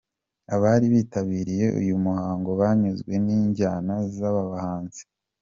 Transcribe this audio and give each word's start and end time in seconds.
Abari 0.53 0.85
bitabiriye 0.93 1.65
uyu 1.79 1.93
muhango 2.05 2.49
banyuzwe 2.61 3.13
n'injyana 3.25 3.93
z'aba 4.15 4.41
bahanzi. 4.51 5.01